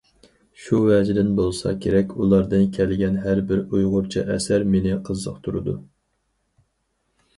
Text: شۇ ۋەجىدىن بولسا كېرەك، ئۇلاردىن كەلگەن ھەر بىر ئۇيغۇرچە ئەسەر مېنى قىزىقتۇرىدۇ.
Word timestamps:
شۇ 0.61 0.77
ۋەجىدىن 0.91 1.27
بولسا 1.39 1.73
كېرەك، 1.83 2.15
ئۇلاردىن 2.23 2.65
كەلگەن 2.77 3.19
ھەر 3.27 3.43
بىر 3.51 3.61
ئۇيغۇرچە 3.67 4.25
ئەسەر 4.37 4.67
مېنى 4.73 4.97
قىزىقتۇرىدۇ. 5.11 5.77